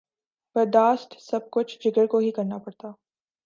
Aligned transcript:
برداشت 0.55 1.19
سب 1.19 1.49
کچھ 1.51 1.77
جگر 1.81 2.05
کو 2.05 2.17
ہی 2.17 2.31
کرنا 2.31 2.57
پڑتا۔ 2.57 2.91